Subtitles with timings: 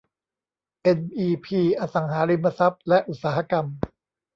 [0.83, 3.65] เอ็นอีพี อสังหาริมทรัพย์ และอุตสาหกรรม